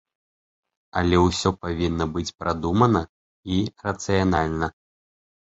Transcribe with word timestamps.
Але 1.01 1.19
ўсё 1.25 1.49
павінна 1.65 2.07
быць 2.15 2.33
прадумана 2.41 3.03
і 3.59 3.61
рацыянальна. 3.91 4.73